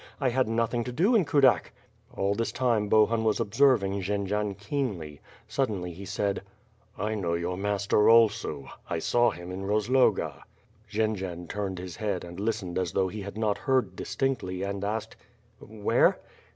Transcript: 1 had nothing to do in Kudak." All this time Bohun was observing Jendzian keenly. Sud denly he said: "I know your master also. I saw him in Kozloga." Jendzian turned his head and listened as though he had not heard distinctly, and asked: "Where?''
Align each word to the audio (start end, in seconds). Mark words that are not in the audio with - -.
1 0.17 0.31
had 0.31 0.47
nothing 0.47 0.83
to 0.83 0.91
do 0.91 1.13
in 1.13 1.23
Kudak." 1.23 1.73
All 2.15 2.33
this 2.33 2.51
time 2.51 2.89
Bohun 2.89 3.23
was 3.23 3.39
observing 3.39 4.01
Jendzian 4.01 4.55
keenly. 4.55 5.21
Sud 5.47 5.69
denly 5.69 5.93
he 5.93 6.05
said: 6.05 6.41
"I 6.97 7.13
know 7.13 7.35
your 7.35 7.55
master 7.55 8.09
also. 8.09 8.67
I 8.89 8.97
saw 8.97 9.29
him 9.29 9.51
in 9.51 9.61
Kozloga." 9.67 10.41
Jendzian 10.89 11.47
turned 11.47 11.77
his 11.77 11.97
head 11.97 12.23
and 12.23 12.39
listened 12.39 12.79
as 12.79 12.93
though 12.93 13.09
he 13.09 13.21
had 13.21 13.37
not 13.37 13.59
heard 13.69 13.95
distinctly, 13.95 14.63
and 14.63 14.83
asked: 14.83 15.15
"Where?'' 15.59 16.17